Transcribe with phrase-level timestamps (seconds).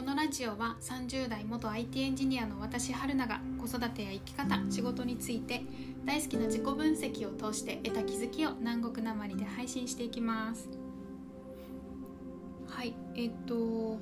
[0.00, 5.60] このラジオは30代元 IT エンジニアの私春菜が子育てや生き方仕事について
[6.06, 10.70] 大好きな自己分析を通して得た気づきを南国なまりで配信していきます。
[12.66, 13.98] はいえっと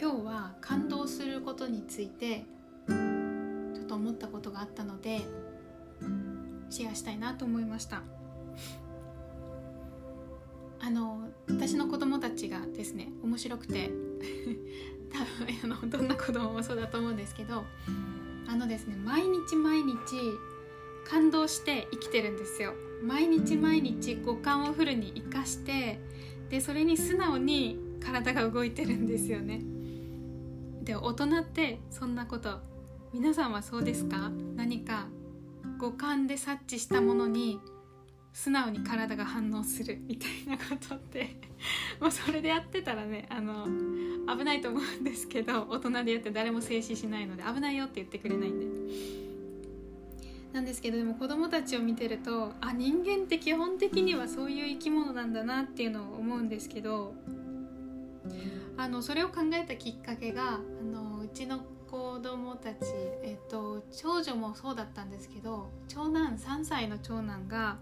[0.00, 2.46] 今日は感動することについて
[2.88, 5.20] ちょっと思ったことがあったので
[6.70, 8.00] シェアしたいなと思いました。
[10.80, 13.90] あの私の子供たちがですね面白くて
[15.12, 15.18] 多
[15.68, 17.64] 分あのどんな子供もそうだと思うんですけど
[18.48, 19.94] あのですね毎日毎日
[21.08, 22.72] 感動して生きてるんですよ。
[23.02, 26.00] 毎日毎日五感をフルに生かして
[26.48, 29.62] でそれに素直に体が動いてるんですよね。
[30.82, 32.60] で大人ってそんなこと
[33.12, 34.30] 皆さんはそうですか？
[34.56, 35.06] 何か
[35.78, 37.60] 五感で察知したものに
[38.34, 41.36] 素直に体が反応するみたいなことって
[42.00, 43.64] もうそれでやってたらねあの
[44.36, 49.24] 危ないと思うんですけど大人でやって誰も静止しないので危ないよって言ってくれないんで。
[50.52, 57.12] なんですけどでも子供たちを見てるとあ人間って基本的にはそういう生き物なんだなっていうのを思うんですけど
[58.76, 61.58] あのそれを考えたきっかけがあのうちの
[61.90, 62.76] 子供たち、
[63.24, 67.78] えっと、長女もそうだったんですけど長男3歳の長男が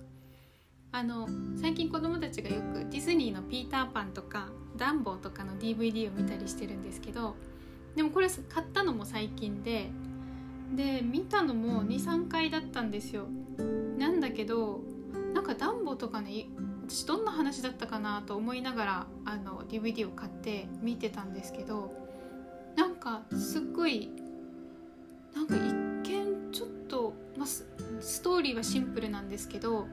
[0.95, 1.27] あの
[1.59, 7.35] 最近子供たちがよくディズニーの「ピーターパン」とか「ダンボー」とかの DVD を見たりしてるんですけど
[7.97, 9.91] でもこれ買ったのも最近で
[10.77, 13.27] で見たのも23回だったんですよ。
[13.99, 14.83] なんだけど
[15.35, 16.47] なんかダンボとかね
[16.87, 21.91] 私どんな話だったかなと思いながらあの DVD を買って見てたんですけど
[22.77, 24.11] なんかすっごい
[25.35, 27.65] なんか一見ちょっと、まあ、ス
[28.23, 29.89] トーリーはシンプルなんですけど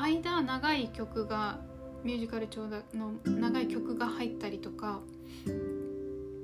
[0.00, 1.60] 間長い曲が
[2.04, 5.00] ミュージカル調の長い曲が入ったりとか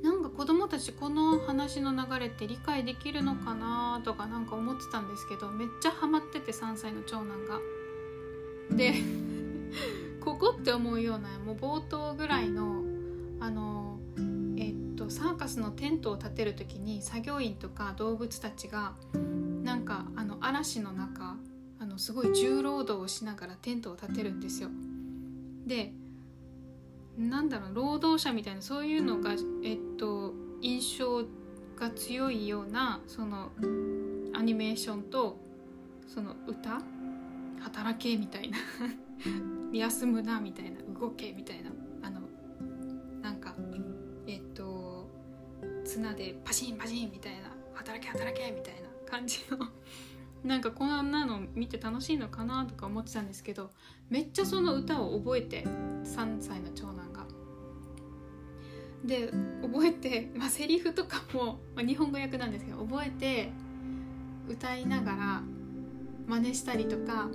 [0.02, 7.60] なんか子供たちこの話の流れって理解できるのかなとかなんか思ってたんですけどめっちゃハマってて3歳の長男が。
[8.76, 8.94] で
[10.20, 12.82] ここって思うようなもう冒頭ぐらいの
[13.40, 13.98] あの
[14.56, 18.94] えっとサーカスのテントを建てる時に作業員とか動物たちが
[19.62, 21.13] なんかあの嵐の中
[21.94, 24.68] のすごい重労働をしながらテントを建てるんですよ。
[25.66, 25.92] で
[27.16, 31.24] なんだろう労働者みたいなそういうのが、えっと、印象
[31.76, 33.52] が強いようなその
[34.34, 35.38] アニメーションと
[36.06, 36.82] その歌？
[37.60, 38.58] 働けみたいな。
[39.72, 40.80] 休むなみたいな。
[41.00, 41.70] 動けみたいな。
[42.02, 42.20] あの
[43.22, 43.54] なんか
[44.26, 45.08] えっと
[45.84, 47.54] 綱でパシンパシンみたいな。
[47.74, 49.58] 働け働けみたいな感じの。
[50.44, 53.70] なんかこんなの見て楽しいのかなとか思ってたんですけど
[54.10, 57.24] めっちゃその歌を覚えて3歳の長男が。
[59.04, 59.30] で
[59.62, 63.52] 覚えて、まあ、セリフとかも、まあ、日本語訳なんですけど覚えて
[64.48, 65.42] 歌いながら
[66.26, 67.28] 真似したりとか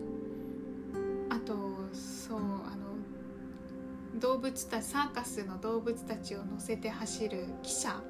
[1.30, 1.53] あと
[1.94, 2.41] そうあ
[2.76, 8.02] の動物たサーカスの動物たちを乗せて走る汽車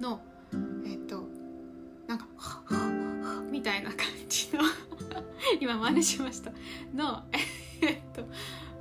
[0.00, 0.20] の
[0.86, 1.24] えっと
[2.06, 2.90] なんか「はっはっ
[3.50, 4.19] みたいな感じ
[4.52, 4.60] の
[5.60, 6.52] 今真似しました。
[6.94, 7.24] の
[7.82, 8.24] えっと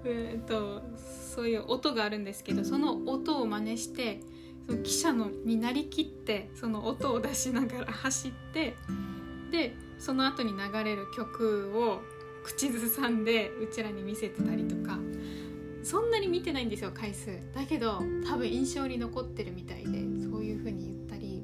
[0.05, 4.21] えっとそういう音があるんですけどその音を真似して
[4.65, 8.75] その記者のになりきってその音を出しながら走って
[9.51, 12.01] でその後に流れる曲を
[12.43, 14.99] 口ずさんでうちらに見せてたりとか。
[15.81, 17.39] そんなに見てないんですよ回数。
[17.53, 21.41] だけど多分印象に残ってるみたいでそういう風に言ったり。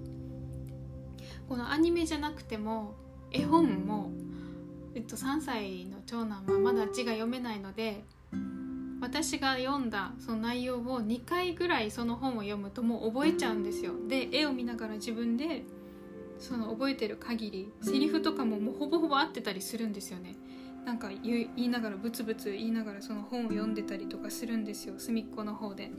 [1.48, 2.96] このアニメじゃなくても
[3.31, 4.12] 絵本も、
[4.96, 8.03] えっと、3歳の長男はまだ字が読めないので
[9.02, 13.94] 私が読んだその内容を2回ぐらいその本を読むともう覚えちゃうんですよ。
[14.08, 15.63] で絵を見ながら自分で
[16.40, 20.36] その覚えてる限りセリフとかももうほぼほぼ合ってたりするんですよね。
[20.86, 24.95] なんか言いながらブツブツ言いながらその本を読んでたりとかするんですよ。
[24.98, 25.92] 隅っこの方で。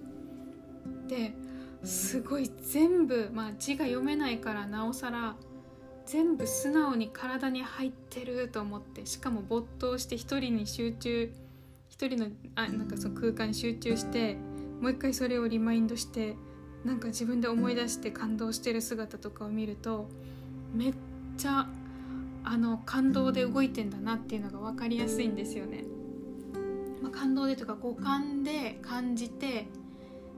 [1.09, 1.35] で
[1.83, 5.37] すごい全部まあ字が読めないからなおさら
[6.07, 11.33] 全部素直に体に入ってると思ってしかも没頭して一人に集中
[11.89, 14.37] 一人のあなんかその空間に集中して
[14.81, 16.37] もう一回それをリマインドして
[16.85, 20.09] なんか自分で思い出して感動してる姿とかを見ると
[20.73, 20.95] めっ
[21.37, 21.67] ちゃ
[22.45, 25.85] あの感動で動いてんだなっていうのが分かりやすいんですよね。
[27.03, 29.67] まあ、感動でとか五感で感じて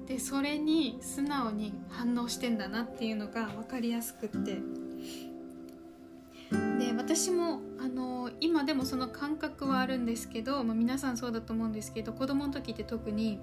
[0.07, 4.59] でそれに素直に反応してんだなっていうのが分かりやすくって
[6.99, 13.39] 私もあの今でもその感覚はあるんですけど、まあ、皆さんそうだと思うんですけど子供の時って特に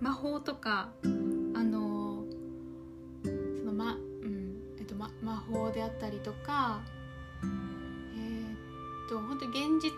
[0.00, 1.06] 魔法とかあ
[1.62, 2.24] の
[3.56, 6.80] そのま、うんえっと、ま魔法であったりとか
[8.16, 8.56] えー、
[9.06, 9.92] っと本当現実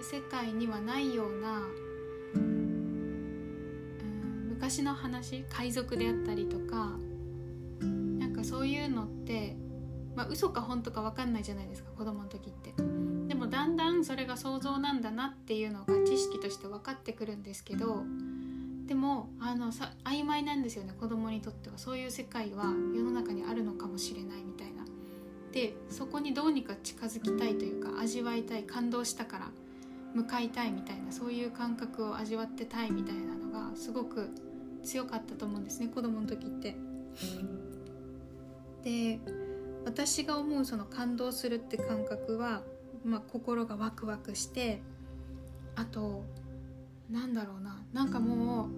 [0.00, 1.60] 世界にはないような、
[2.34, 6.96] うん、昔の話海賊であったりとか
[8.18, 9.54] なんかそういうのって
[10.14, 12.72] まあ嘘か本当か分かんないじゃないですか子供の時って。
[13.28, 18.02] でもだんだんそれが想像なんだなっていうのが知識として分かってくるんですけど
[18.86, 22.64] でもあのさ曖昧なんですよね子供にとってはそういう世界は
[22.94, 24.84] 世の中にあるのかもしれないみたいな。
[25.52, 29.50] でそこにどうにか近づきたいというか味わいたい感動したから
[30.14, 34.30] 向かいたいみたいなそういう感覚を味わってたいみたいなのがすごく
[34.82, 36.76] 強かったと思うんですね子供の時って。
[38.82, 39.20] で
[39.92, 42.62] 私が思うその感動するって感覚は、
[43.04, 44.80] まあ、心がワクワクして
[45.76, 46.24] あと
[47.10, 48.68] なんだろうななんかもう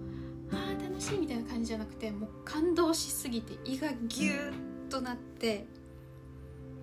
[0.51, 4.53] あー楽しいみたいな感じじゃなくてもう感動しすぎて胃がギューッ
[4.89, 5.65] となって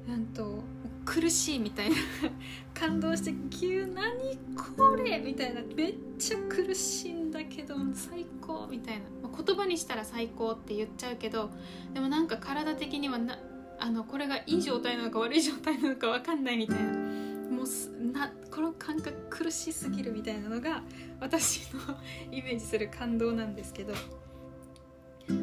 [0.09, 0.63] なんと
[1.05, 1.97] 苦しいみたいな
[2.73, 11.51] 感動して「ギュ何これ!」みたいなめっちゃ苦しいんだけど最高みたいな、まあ、言葉にしたら最高って言っちゃうけど
[11.93, 13.39] でもなんか体的にはな
[13.79, 16.93] あのこれがいい状態なのか悪い状態なのか分かんないみたいな。
[16.93, 20.83] もうなこの感覚苦しすぎるみたいなのが
[21.21, 21.81] 私の
[22.31, 23.95] イメージする感動なんですけど。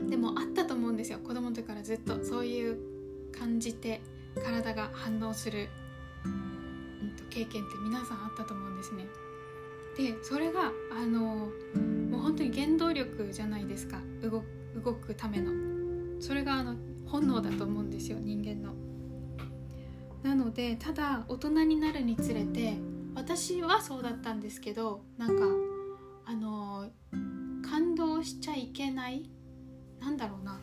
[0.10, 1.20] でもあったと思うんですよ。
[1.20, 2.24] 子供の時からずっと。
[2.24, 2.78] そういう
[3.32, 4.02] 感じて
[4.44, 5.70] 体が反応する、
[6.26, 9.08] うん、と経験って皆さんあったと思うんですね。
[9.98, 11.52] でそれがあの
[12.10, 14.02] もう本当に原動力じゃないですか。
[14.22, 15.52] 動くための。
[16.22, 16.76] それがあの
[17.12, 18.74] 本能だと思うんですよ人間の。
[20.24, 22.78] なのでただ大人になるにつれて
[23.16, 25.46] 私はそうだったんですけどなんか
[26.26, 26.90] あの
[27.70, 29.30] 感動しちゃいけない
[30.00, 30.60] なんだろうな。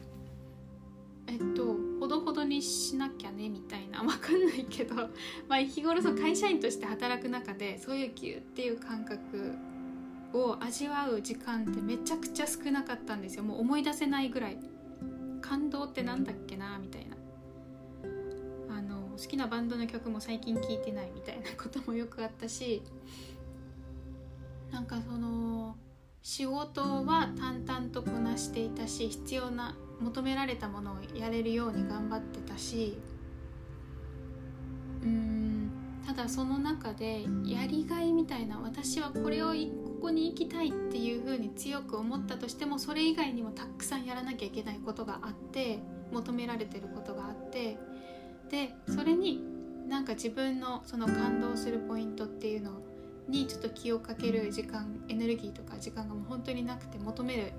[1.28, 4.02] えっとほどほどにしなきゃねみたいな。
[4.04, 4.94] 分かんないけど、
[5.48, 9.54] まあ、日頃その会社員として働く中でそういうギュっていう感覚
[10.32, 13.42] を味わう時間ってめちゃくちゃ少なかったんですよ。
[13.42, 14.58] もう思い出せないぐらい。
[15.40, 17.16] 感動ってなんだっけなみたいな。
[18.68, 22.82] あの好きなバンドの曲も最近聴いてないみたいなこともよくあったし
[24.70, 25.76] なんかその
[26.20, 32.98] 仕事は淡々とこなしていたし必要な求められたものをやれるように頑張ってたし
[35.02, 35.70] うん
[36.06, 39.54] ただその中でやりがいみたいな私はこれをこ
[40.06, 45.80] こに行きたいっていうふうに強く思ったとしてもそれ以外にもたくさんやらなきゃいけないことがあって
[46.12, 47.76] 求められてることがあって
[48.48, 49.42] でそれに
[49.88, 52.70] なんか自分のその感動するポイントっていうの
[53.28, 57.52] にちょっと気をかける時間エネルギーとか時間がもう本当になくて求める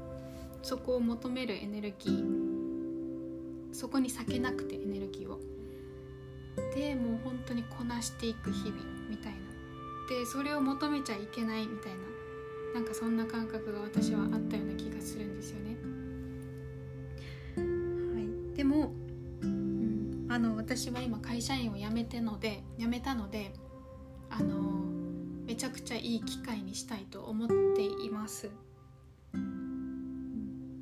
[0.63, 5.39] そこを求めるエネルギーそこに避けなくてエネルギーを。
[6.73, 9.39] でもう本当にこなしていく日々みたいな。
[10.09, 12.16] でそれを求めちゃいけないみたいな。
[12.77, 15.77] なんかそんな感覚が私はあったような気がするんですよね。
[17.57, 18.21] は
[18.53, 18.93] い、でも、
[19.41, 23.51] うん、あの私は今会社員を辞めてので辞めたので
[24.29, 24.61] あの
[25.47, 28.51] めちゃくちゃいい機会にしたいと思っています。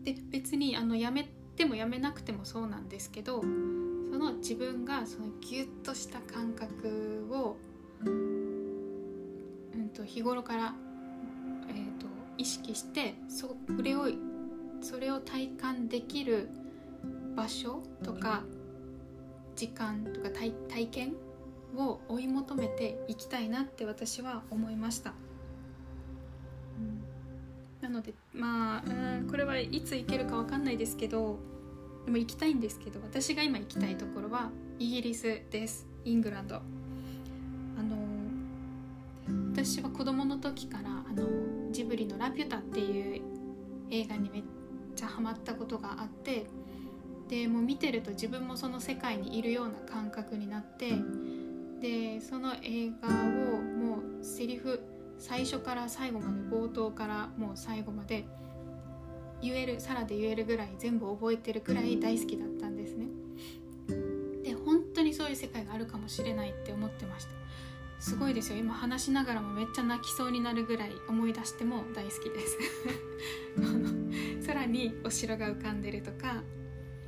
[0.04, 7.56] で別にあのやめてもやめなくてもそうなんですけどその自分がそのギュッとした感覚を、
[8.04, 8.36] うん
[9.96, 10.76] と、日頃から、
[12.38, 14.08] 意識してそれを
[14.82, 16.50] それを体感できる
[17.36, 18.44] 場所とか
[19.56, 21.14] 時間とか体体験
[21.76, 25.14] を追い求めていきたいなって私は思いました。
[27.82, 31.38] なのでまあうんこれはいつ行けるか分かんないですけど
[32.06, 34.50] でも行きたいんですけど私が今行きたいところは
[34.80, 35.88] イギリスです。
[36.04, 36.56] イングランド。
[36.56, 36.60] あ
[37.82, 37.96] の
[39.52, 43.22] 私は子供の時からあのジブリの「ラピュタ」っていう
[43.92, 44.44] 映画にめっ
[44.96, 46.46] ちゃハマったことがあって
[47.28, 50.94] でもう見てると自分もその世界にいるような感覚になって
[51.82, 54.80] でその映画をもうセリフ
[55.20, 58.26] 最初から最後まで冒頭からもう最後まで
[59.42, 63.08] 言えるサラで言えるぐらい全部覚えてるくらい大好きだったんですね。
[64.44, 67.32] で本当にそういう世界があるかもしれないって思ってました。
[68.00, 68.58] すごいですよ。
[68.58, 72.58] 今話しながらもめっちゃ泣きそうになるぐらい思い出しても大好きです。
[74.48, 76.44] 空にお城が浮かんでるとか。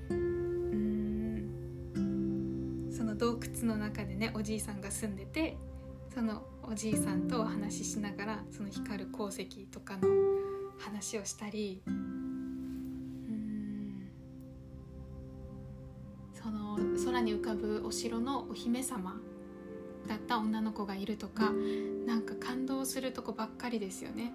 [0.10, 1.48] うん。
[2.92, 5.58] その洞窟の中でねおじいさんが住んでて
[6.14, 10.08] そのおじいさんとお話ししながらその光る鉱石とかの
[10.80, 11.82] 話をしたり。
[11.86, 12.08] うん。
[16.34, 19.20] その空に浮かぶお城のお姫様
[20.08, 21.52] だった女の子がいるとか
[22.06, 24.32] なんか感動するとこばっかりですよね。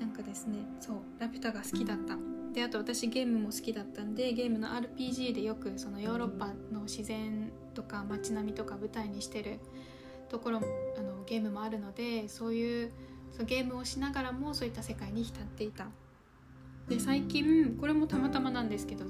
[0.00, 2.16] なんかですねそうラピュタが好きだった。
[2.52, 9.58] であと私ゲームも好きだったんでゲームの RPG でよくそのヨーロッパの自然とか街並みとか舞台にしてる
[10.30, 10.60] ところあ
[11.02, 12.92] のゲームもあるのでそういう
[13.32, 15.88] そうゲームをしながらもそういった世界に浸っていた。
[16.88, 19.04] で最近これもたまたまなんですけど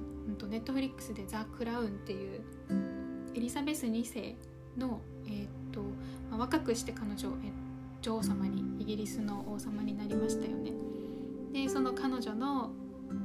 [0.49, 2.41] ネットフリックスで「ザ・クラウン」っていう
[3.35, 4.37] エリザベス2世
[4.79, 5.81] の、えーと
[6.31, 7.53] まあ、若くして彼女、え
[8.03, 10.73] 女王様にイギリスの王様になりましたよね。
[11.53, 12.71] でその彼女の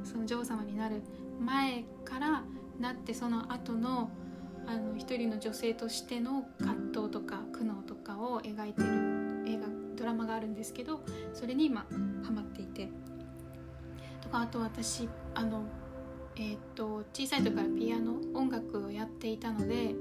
[0.04, 1.02] その女王様になる
[1.40, 2.42] 前から
[2.80, 4.10] なってその後の
[4.66, 9.66] あの一人の女性としての葛藤とか苦悩とかを描いてる映画
[9.96, 11.00] ドラマがあるんですけど
[11.34, 11.84] それに今
[12.22, 12.88] ハマっていて
[14.20, 15.64] とかあと私あの
[16.36, 19.94] えー、っと小さい時からピアノ音楽をやっていたので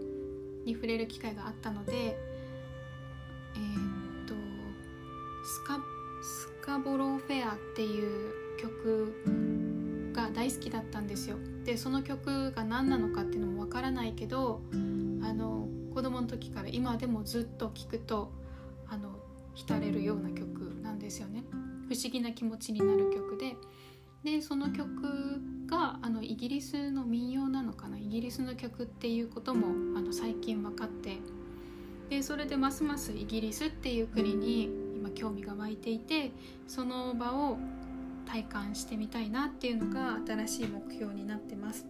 [0.66, 4.34] に触れる機会があったのでえー、っと
[5.46, 5.80] スカ
[6.22, 11.38] スカボローフェアっていう曲が大好きだったんですよ。
[11.66, 14.62] でその曲が何なのかっていうのもわからないけど
[15.24, 18.32] あの子供の時から今でもずっと聴くと
[18.88, 19.16] あの
[19.54, 21.44] 浸れるような曲なんですよね。
[21.88, 23.56] 不思議な気持ちになる曲で。
[24.24, 24.88] でその曲
[25.66, 27.98] があのイギリスの民謡なのかな？
[28.12, 31.18] ギリスの曲っていうこともあの最近分かって
[32.10, 36.32] でそれでますますイギリスっていう国に今興味が湧いていて
[36.68, 37.58] その場を
[38.26, 41.86] 体感してみたいなっていうのが新しい目標になってます。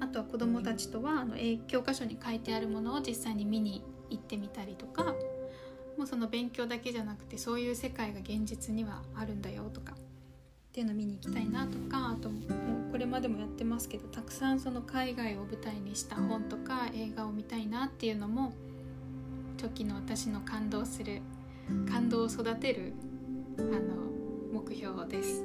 [0.00, 5.14] あとは子どもたちとはあの教科書に書いてあるものを実際に見に行ってみたりとか
[5.98, 9.94] もうその勉強だけじゃなくてそういう世界が現実にはあるんだよとか
[10.70, 18.52] っていうのを見に行きたいなとかあともうこれまでもやってますけどたくさんその海外を舞台にした本とか映画を見たいなっていうのも
[19.56, 21.22] 時の私の感動する
[21.90, 22.92] 感動を育てる
[23.58, 25.42] あの目標です。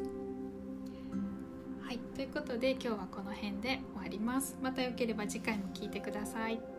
[1.81, 4.55] はいということで今日はこの辺で終わります。
[4.61, 6.74] またよければ次回も聴いてください。